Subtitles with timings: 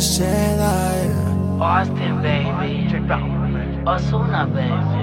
[0.00, 1.10] Jedi.
[1.60, 2.88] Austin, baby.
[3.84, 5.02] Osuna, baby.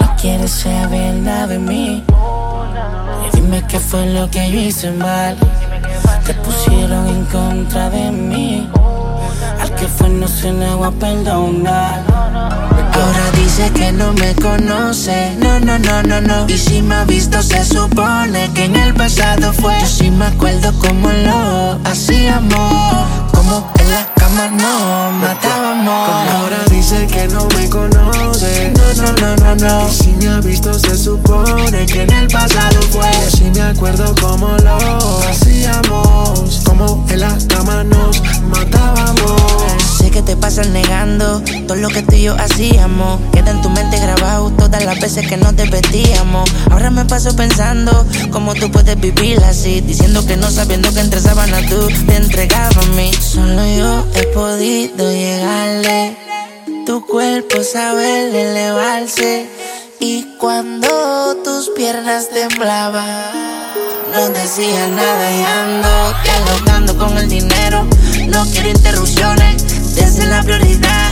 [0.00, 2.02] No quieres saber nada de mí.
[3.26, 5.36] Y dime qué fue lo que yo hice mal.
[6.24, 8.68] Te pusieron en contra de mí.
[9.60, 12.02] Al que fue no se le va a perdonar.
[12.94, 15.36] Ahora dice que no me conoce.
[15.38, 16.48] No, no, no, no, no.
[16.48, 19.78] Y si me ha visto, se supone que en el pasado fue.
[19.80, 21.78] Yo sí me acuerdo como lo
[23.32, 26.08] Como en la cama no matábamos.
[26.34, 28.72] Ahora dice que no me conoce.
[28.76, 29.88] No, no, no, no, no.
[29.88, 33.10] Y si me ha visto, se supone que en el pasado fue.
[33.12, 34.76] Yo sí me acuerdo como lo
[35.28, 36.53] hacíamos.
[41.66, 43.20] Todo lo que tú y yo hacíamos.
[43.32, 46.50] Queda en tu mente grabado todas las veces que nos desvestíamos.
[46.70, 49.80] Ahora me paso pensando cómo tú puedes vivir así.
[49.80, 53.10] Diciendo que no sabiendo que entre sábanas tú te entregabas a mí.
[53.12, 56.16] Solo yo he podido llegarle.
[56.86, 59.48] Tu cuerpo sabe elevarse.
[60.00, 63.32] Y cuando tus piernas temblaban,
[64.12, 67.86] no decía nada y ando dialogando con el dinero.
[68.28, 71.03] No quiero interrupciones, desde la prioridad.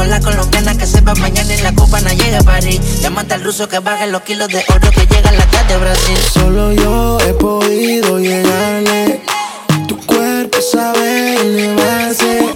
[0.00, 2.80] Con la colombiana que sepa mañana y la copa no llega a París.
[3.02, 5.78] Llámate al ruso que baje los kilos de oro que llega a la tarde de
[5.78, 6.16] Brasil.
[6.32, 9.20] Solo yo he podido llegarle.
[9.86, 12.48] Tu cuerpo sabe elevarse.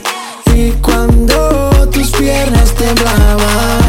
[0.55, 3.81] Y cuando tus piernas temblaban,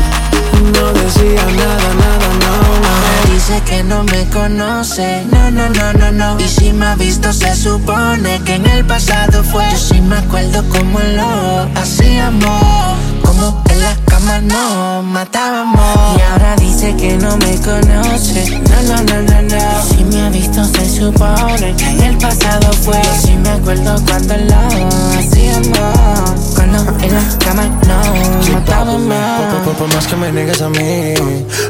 [0.74, 3.34] no decía nada, nada, no, no.
[3.34, 6.40] Dice que no me conoce, no, no, no, no, no.
[6.42, 9.66] Y si me ha visto, se supone que en el pasado fue.
[9.72, 13.15] Yo sí me acuerdo como lo hacíamos.
[13.36, 16.18] Como en la cama nos matábamos.
[16.18, 19.84] Y ahora dice que no me conoce, no, no, no, no, no.
[19.84, 23.02] Si me ha visto, se supone que en el pasado fue.
[23.22, 24.56] Sí me acuerdo cuando lo
[25.20, 26.54] hacíamos.
[26.56, 29.64] Cuando en la cama nos matábamos.
[29.66, 31.14] Por, por- más que me niegues a mí,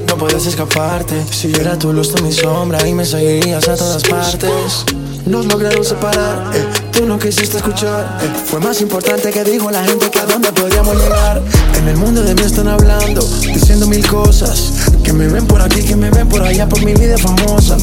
[0.08, 1.24] no puedes escaparte.
[1.32, 4.86] Si yo era tu luz, tú mi sombra y me seguirías a todas partes.
[5.26, 6.66] Nos lograron separar, eh,
[7.06, 8.18] tú no quisiste escuchar.
[8.24, 11.42] eh, fue más importante que dijo la gente que a dónde podríamos llegar.
[11.78, 14.72] En el mundo de mí están hablando, diciendo mil cosas.
[15.04, 17.78] Que me ven por aquí, que me ven por allá, por mi vida famosa.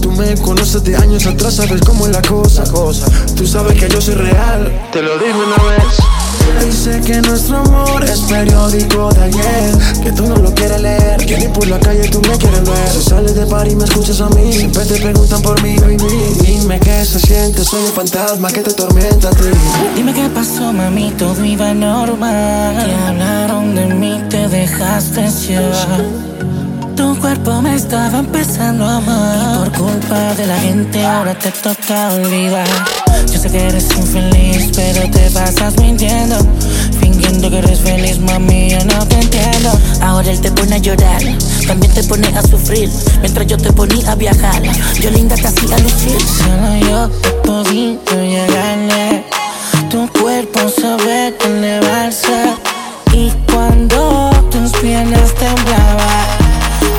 [0.00, 2.64] Tú me conoces de años atrás, sabes cómo es la cosa.
[3.36, 5.84] Tú sabes que yo soy real, te lo digo una vez.
[6.64, 11.48] Dice que nuestro amor es periódico de ayer Que tú no lo quieres leer Ni
[11.48, 14.28] por la calle tú me quieres ver Si sales de par y me escuchas a
[14.30, 15.76] mí Siempre te preguntan por mí,
[16.40, 19.44] Dime qué se siente, soy un fantasma que te tormenta a ti
[19.94, 22.86] Dime qué pasó, mami, todo iba normal.
[22.86, 26.04] Que hablaron de mí, te dejaste llevar.
[26.94, 29.36] Tu cuerpo me estaba empezando a amar.
[29.36, 32.68] Y por culpa de la gente, ahora te toca olvidar.
[33.32, 36.36] Yo sé que eres infeliz, pero te pasas mintiendo.
[40.78, 41.22] A llorar,
[41.66, 42.88] también te pone a sufrir.
[43.20, 44.62] Mientras yo te ponía a viajar,
[45.00, 46.18] yo linda te hacía lucir.
[46.20, 49.24] Solo yo he podido llegarle.
[49.90, 52.54] Tu cuerpo sabe elevarse.
[53.12, 56.26] Y cuando tus piernas temblaban,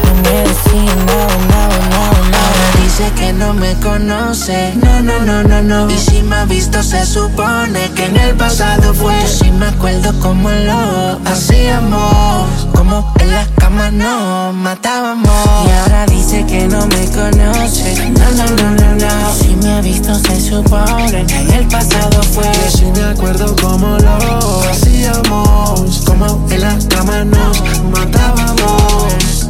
[0.03, 2.47] no me decía nada, nada, nada, nada.
[2.47, 4.88] Ahora dice que no me conoce, no,
[5.29, 5.90] no, no, no.
[5.91, 9.13] Y si me ha visto, se supone que en el pasado fue.
[9.22, 15.31] Yo sí me acuerdo como lo hacíamos, como en la cama nos matábamos.
[15.68, 19.34] Y ahora dice que no me conoce, no, no, no, no, no.
[19.35, 22.45] Si me ha visto, se supone que en el pasado fue.
[22.45, 29.50] Yo sí me acuerdo cómo lo hacíamos Como en la cama nos matábamos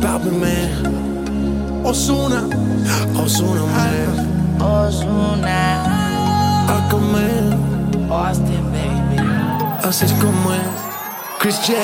[0.00, 2.42] Balvin, man Ozuna
[3.14, 5.82] Ozuna, man Ozuna,
[6.68, 7.56] Aquaman
[8.10, 9.16] Austin, baby.
[9.82, 10.60] Así es como es
[11.38, 11.76] Chris Jedi